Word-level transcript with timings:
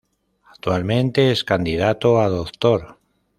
Actualmente 0.51 1.29
es 1.31 1.43
candidato 1.43 2.21
a 2.21 2.27
Doctor. 2.29 2.97